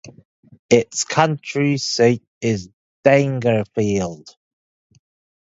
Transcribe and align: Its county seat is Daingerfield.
Its 0.71 1.03
county 1.03 1.77
seat 1.77 2.23
is 2.41 2.69
Daingerfield. 3.05 4.35